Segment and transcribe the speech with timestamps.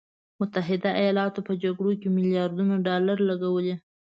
[0.39, 3.75] متحده ایالاتو په جګړو کې میلیارډونه ډالر لګولي.